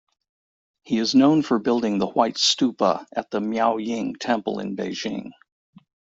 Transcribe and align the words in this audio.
He 0.81 0.97
is 0.97 1.13
known 1.13 1.43
for 1.43 1.59
building 1.59 1.99
the 1.99 2.07
white 2.07 2.33
stupa 2.33 3.05
at 3.15 3.29
the 3.29 3.39
Miaoying 3.39 4.17
Temple 4.19 4.57
in 4.59 4.75
Beijing. 4.75 5.29